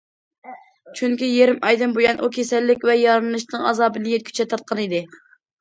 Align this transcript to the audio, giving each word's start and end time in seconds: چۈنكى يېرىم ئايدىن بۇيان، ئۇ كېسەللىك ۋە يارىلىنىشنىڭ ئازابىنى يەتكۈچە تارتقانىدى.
چۈنكى 0.99 1.27
يېرىم 1.31 1.59
ئايدىن 1.67 1.93
بۇيان، 1.97 2.21
ئۇ 2.23 2.29
كېسەللىك 2.37 2.87
ۋە 2.91 2.97
يارىلىنىشنىڭ 3.03 3.69
ئازابىنى 3.73 4.15
يەتكۈچە 4.17 4.49
تارتقانىدى. 4.55 5.05